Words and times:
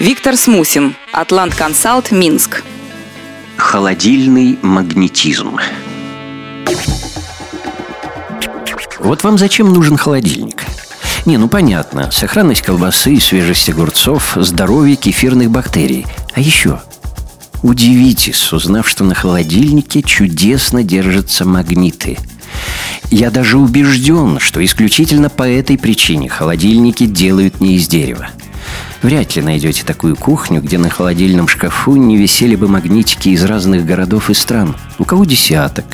Виктор 0.00 0.34
Смусин, 0.34 0.96
Атлант 1.12 1.54
Консалт, 1.54 2.10
Минск. 2.10 2.64
Холодильный 3.58 4.58
магнетизм. 4.62 5.58
Вот 8.98 9.22
вам 9.22 9.36
зачем 9.36 9.70
нужен 9.70 9.98
холодильник? 9.98 10.64
Не, 11.26 11.36
ну 11.36 11.48
понятно, 11.48 12.10
сохранность 12.10 12.62
колбасы, 12.62 13.20
свежесть 13.20 13.68
огурцов, 13.68 14.38
здоровье 14.40 14.96
кефирных 14.96 15.50
бактерий. 15.50 16.06
А 16.32 16.40
еще 16.40 16.80
Удивитесь, 17.62 18.54
узнав, 18.54 18.88
что 18.88 19.04
на 19.04 19.14
холодильнике 19.14 20.00
чудесно 20.00 20.82
держатся 20.82 21.44
магниты. 21.44 22.16
Я 23.10 23.30
даже 23.30 23.58
убежден, 23.58 24.38
что 24.40 24.64
исключительно 24.64 25.28
по 25.28 25.46
этой 25.46 25.76
причине 25.76 26.30
холодильники 26.30 27.04
делают 27.04 27.60
не 27.60 27.76
из 27.76 27.86
дерева. 27.86 28.30
Вряд 29.02 29.34
ли 29.34 29.42
найдете 29.42 29.82
такую 29.82 30.14
кухню, 30.14 30.60
где 30.60 30.76
на 30.76 30.90
холодильном 30.90 31.48
шкафу 31.48 31.96
не 31.96 32.18
висели 32.18 32.54
бы 32.54 32.68
магнитики 32.68 33.30
из 33.30 33.42
разных 33.44 33.86
городов 33.86 34.28
и 34.28 34.34
стран. 34.34 34.76
У 34.98 35.04
кого 35.04 35.24
десяток. 35.24 35.86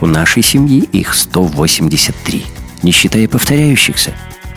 У 0.00 0.06
нашей 0.06 0.42
семьи 0.42 0.80
их 0.80 1.14
183, 1.14 2.44
не 2.82 2.92
считая 2.92 3.28
повторяющихся. 3.28 4.14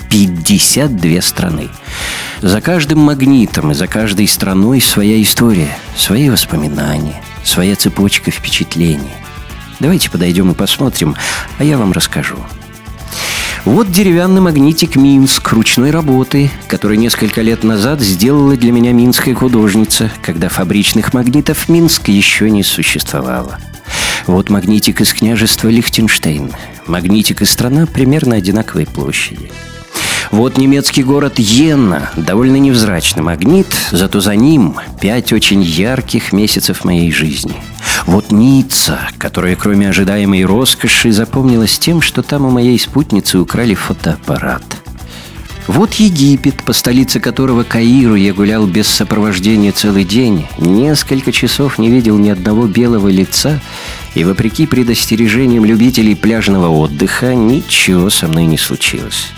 52 0.09 1.21
страны. 1.21 1.69
За 2.41 2.61
каждым 2.61 2.99
магнитом 2.99 3.71
и 3.71 3.73
за 3.73 3.87
каждой 3.87 4.27
страной 4.27 4.79
своя 4.79 5.21
история, 5.21 5.75
свои 5.97 6.29
воспоминания, 6.29 7.21
своя 7.43 7.75
цепочка 7.75 8.31
впечатлений. 8.31 9.11
Давайте 9.79 10.09
подойдем 10.09 10.51
и 10.51 10.53
посмотрим, 10.53 11.15
а 11.57 11.63
я 11.63 11.77
вам 11.77 11.91
расскажу. 11.91 12.37
Вот 13.65 13.89
деревянный 13.89 14.41
магнитик 14.41 14.97
Минск 14.97 15.53
ручной 15.53 15.91
работы, 15.91 16.51
который 16.67 16.97
несколько 16.97 17.41
лет 17.41 17.63
назад 17.63 18.01
сделала 18.01 18.57
для 18.57 18.73
меня 18.73 18.91
минская 18.91 19.33
художница, 19.33 20.11
когда 20.21 20.49
фабричных 20.49 21.13
магнитов 21.13 21.69
Минск 21.69 22.09
еще 22.09 22.49
не 22.51 22.61
существовало. 22.61 23.59
Вот 24.27 24.49
магнитик 24.49 24.99
из 24.99 25.13
княжества 25.13 25.69
Лихтенштейн. 25.69 26.51
Магнитик 26.87 27.41
и 27.41 27.45
страна 27.45 27.85
примерно 27.85 28.35
одинаковой 28.35 28.85
площади. 28.85 29.49
Вот 30.31 30.57
немецкий 30.57 31.03
город 31.03 31.39
Йенна, 31.39 32.11
довольно 32.17 32.57
невзрачный 32.57 33.23
магнит, 33.23 33.67
зато 33.91 34.19
за 34.19 34.35
ним 34.35 34.75
пять 34.99 35.31
очень 35.31 35.61
ярких 35.61 36.33
месяцев 36.33 36.83
моей 36.83 37.13
жизни. 37.13 37.55
Вот 38.05 38.31
Ницца, 38.31 38.99
которая 39.17 39.55
кроме 39.55 39.89
ожидаемой 39.89 40.45
роскоши 40.45 41.11
запомнилась 41.11 41.79
тем, 41.79 42.01
что 42.01 42.21
там 42.21 42.45
у 42.45 42.49
моей 42.49 42.77
спутницы 42.79 43.39
украли 43.39 43.73
фотоаппарат. 43.73 44.63
Вот 45.67 45.93
Египет, 45.93 46.61
по 46.63 46.73
столице 46.73 47.21
которого 47.21 47.63
Каиру 47.63 48.15
я 48.15 48.33
гулял 48.33 48.67
без 48.67 48.87
сопровождения 48.87 49.71
целый 49.71 50.03
день, 50.03 50.45
несколько 50.57 51.31
часов 51.31 51.79
не 51.79 51.89
видел 51.89 52.17
ни 52.17 52.29
одного 52.29 52.67
белого 52.67 53.07
лица, 53.07 53.61
и 54.13 54.25
вопреки 54.25 54.67
предостережениям 54.67 55.63
любителей 55.63 56.15
пляжного 56.15 56.67
отдыха 56.67 57.33
ничего 57.33 58.09
со 58.09 58.27
мной 58.27 58.45
не 58.45 58.57
случилось. 58.57 59.31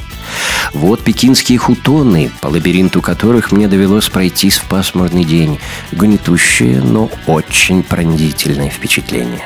Вот 0.73 1.03
пекинские 1.03 1.57
хутоны, 1.57 2.31
по 2.41 2.47
лабиринту 2.47 3.01
которых 3.01 3.51
мне 3.51 3.67
довелось 3.67 4.09
пройтись 4.09 4.57
в 4.57 4.65
пасмурный 4.65 5.23
день. 5.23 5.59
Гнетущее, 5.91 6.81
но 6.81 7.09
очень 7.27 7.83
пронзительное 7.83 8.69
впечатление. 8.69 9.45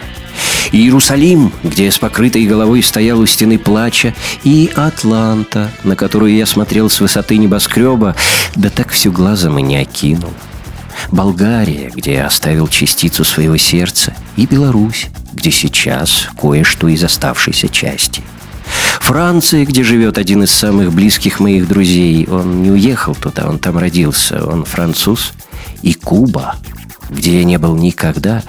Иерусалим, 0.71 1.51
где 1.63 1.89
с 1.89 1.97
покрытой 1.97 2.45
головой 2.45 2.83
стоял 2.83 3.19
у 3.19 3.25
стены 3.25 3.57
плача, 3.57 4.13
и 4.43 4.71
Атланта, 4.75 5.71
на 5.83 5.95
которую 5.95 6.35
я 6.35 6.45
смотрел 6.45 6.89
с 6.89 6.99
высоты 6.99 7.37
небоскреба, 7.37 8.15
да 8.55 8.69
так 8.69 8.91
все 8.91 9.11
глазом 9.11 9.57
и 9.59 9.61
не 9.61 9.77
окинул. 9.77 10.33
Болгария, 11.11 11.91
где 11.93 12.15
я 12.15 12.27
оставил 12.27 12.67
частицу 12.67 13.23
своего 13.23 13.57
сердца, 13.57 14.13
и 14.35 14.45
Беларусь, 14.45 15.07
где 15.33 15.49
сейчас 15.49 16.27
кое-что 16.39 16.87
из 16.87 17.03
оставшейся 17.03 17.67
части– 17.69 18.21
Франция, 19.09 19.65
где 19.65 19.81
живет 19.81 20.19
один 20.19 20.43
из 20.43 20.51
самых 20.51 20.93
близких 20.93 21.39
моих 21.39 21.67
друзей. 21.67 22.27
Он 22.27 22.61
не 22.61 22.69
уехал 22.69 23.15
туда, 23.15 23.49
он 23.49 23.57
там 23.57 23.79
родился. 23.79 24.45
Он 24.45 24.65
француз. 24.65 25.33
И 25.81 25.95
Куба, 25.95 26.57
где 27.09 27.39
я 27.39 27.43
не 27.43 27.57
был 27.57 27.75
никогда, 27.75 28.43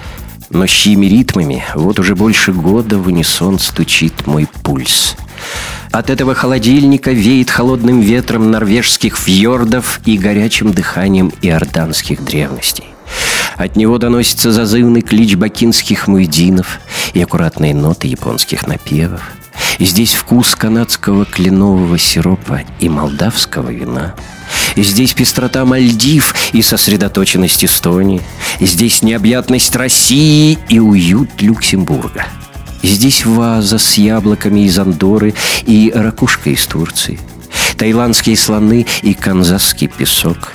но 0.51 0.67
с 0.67 0.69
чьими 0.69 1.07
ритмами 1.07 1.63
вот 1.73 1.97
уже 1.97 2.15
больше 2.15 2.53
года 2.53 2.99
в 2.99 3.07
унисон 3.07 3.57
стучит 3.57 4.27
мой 4.27 4.47
пульс. 4.61 5.15
От 5.89 6.11
этого 6.11 6.35
холодильника 6.35 7.09
веет 7.09 7.49
холодным 7.49 7.99
ветром 7.99 8.51
норвежских 8.51 9.17
фьордов 9.17 9.99
и 10.05 10.15
горячим 10.15 10.73
дыханием 10.73 11.33
иорданских 11.41 12.23
древностей. 12.23 12.85
От 13.57 13.77
него 13.77 13.97
доносится 13.97 14.51
зазывный 14.51 15.01
клич 15.01 15.35
бакинских 15.35 16.07
муэдинов 16.07 16.79
и 17.15 17.21
аккуратные 17.23 17.73
ноты 17.73 18.05
японских 18.05 18.67
напевов– 18.67 19.21
здесь 19.85 20.13
вкус 20.13 20.55
канадского 20.55 21.25
кленового 21.25 21.97
сиропа 21.97 22.61
и 22.79 22.87
молдавского 22.87 23.71
вина. 23.71 24.15
Здесь 24.75 25.13
пестрота 25.13 25.65
Мальдив 25.65 26.35
и 26.53 26.61
сосредоточенность 26.61 27.65
Эстонии. 27.65 28.21
Здесь 28.59 29.01
необъятность 29.01 29.75
России 29.75 30.59
и 30.69 30.79
уют 30.79 31.41
Люксембурга. 31.41 32.25
Здесь 32.83 33.25
ваза 33.25 33.77
с 33.77 33.95
яблоками 33.95 34.61
из 34.61 34.77
Андоры 34.77 35.33
и 35.65 35.91
ракушка 35.93 36.49
из 36.49 36.65
Турции. 36.65 37.19
Таиландские 37.77 38.37
слоны 38.37 38.85
и 39.01 39.13
канзасский 39.13 39.87
песок. 39.87 40.53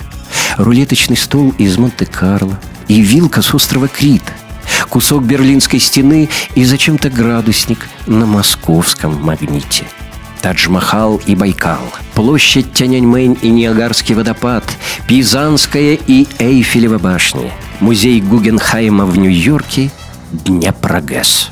Рулеточный 0.56 1.16
стол 1.16 1.52
из 1.58 1.76
Монте-Карло 1.78 2.58
и 2.88 3.00
вилка 3.00 3.42
с 3.42 3.54
острова 3.54 3.88
Крита– 3.88 4.32
кусок 4.88 5.24
берлинской 5.24 5.80
стены 5.80 6.28
и 6.54 6.64
зачем-то 6.64 7.10
градусник 7.10 7.88
на 8.06 8.26
московском 8.26 9.22
магните. 9.22 9.84
Тадж-Махал 10.42 11.20
и 11.26 11.34
Байкал, 11.34 11.82
площадь 12.14 12.72
Тяньаньмэнь 12.72 13.38
и 13.42 13.48
Ниагарский 13.48 14.14
водопад, 14.14 14.64
Пизанская 15.08 15.98
и 16.06 16.26
Эйфелева 16.38 16.98
башня, 16.98 17.50
музей 17.80 18.20
Гугенхайма 18.20 19.06
в 19.06 19.18
Нью-Йорке, 19.18 19.90
Днепрогэс. 20.32 21.50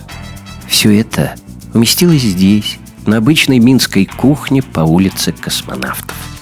Все 0.69 1.01
это 1.01 1.35
уместилось 1.73 2.23
здесь, 2.23 2.79
на 3.07 3.19
обычной 3.19 3.59
минской 3.59 4.07
кухне 4.07 4.63
по 4.63 4.81
улице 4.81 5.33
космонавтов. 5.33 6.34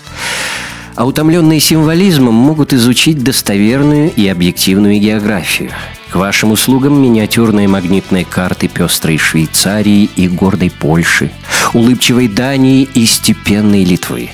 А 0.94 1.06
утомленные 1.06 1.60
символизмом 1.60 2.34
могут 2.34 2.72
изучить 2.72 3.22
достоверную 3.22 4.12
и 4.12 4.26
объективную 4.28 5.00
географию– 5.00 5.70
к 6.12 6.16
вашим 6.16 6.52
услугам 6.52 7.02
миниатюрные 7.02 7.68
магнитные 7.68 8.26
карты 8.26 8.68
пестрой 8.68 9.16
Швейцарии 9.16 10.10
и 10.14 10.28
гордой 10.28 10.70
Польши, 10.70 11.32
улыбчивой 11.72 12.28
Дании 12.28 12.82
и 12.82 13.06
степенной 13.06 13.82
Литвы, 13.82 14.28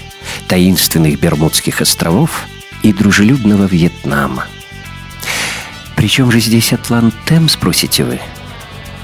таинственных 0.49 1.21
Бермудских 1.21 1.81
островов 1.81 2.47
и 2.83 2.93
дружелюбного 2.93 3.67
Вьетнама. 3.67 4.47
Причем 5.95 6.33
же 6.33 6.41
здесь 6.41 6.73
Атлантем, 6.73 7.49
спросите 7.49 8.03
вы? 8.03 8.19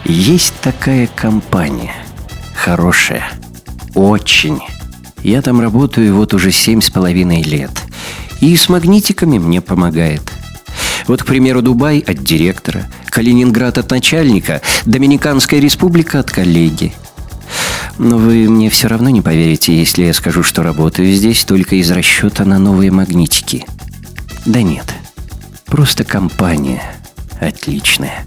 Есть 0.04 0.54
такая 0.60 1.06
компания. 1.06 1.94
Хорошая. 2.56 3.30
Очень. 3.94 4.58
Я 5.24 5.42
там 5.42 5.60
работаю 5.60 6.14
вот 6.14 6.32
уже 6.34 6.52
семь 6.52 6.80
с 6.80 6.88
половиной 6.88 7.42
лет. 7.42 7.82
И 8.40 8.56
с 8.56 8.68
магнитиками 8.68 9.38
мне 9.38 9.60
помогает– 9.60 10.22
вот, 11.06 11.22
к 11.22 11.26
примеру, 11.26 11.62
Дубай 11.62 11.98
от 12.00 12.22
директора, 12.22 12.86
Калининград 13.06 13.78
от 13.78 13.90
начальника, 13.90 14.62
Доминиканская 14.86 15.60
республика 15.60 16.20
от 16.20 16.30
коллеги. 16.30 16.94
Но 17.98 18.16
вы 18.18 18.48
мне 18.48 18.70
все 18.70 18.88
равно 18.88 19.10
не 19.10 19.20
поверите, 19.20 19.76
если 19.76 20.04
я 20.04 20.14
скажу, 20.14 20.42
что 20.42 20.62
работаю 20.62 21.12
здесь 21.12 21.44
только 21.44 21.76
из 21.76 21.90
расчета 21.90 22.44
на 22.44 22.58
новые 22.58 22.90
магнитики. 22.90 23.66
Да 24.46 24.62
нет, 24.62 24.94
просто 25.66 26.04
компания 26.04 26.82
отличная. 27.40 28.24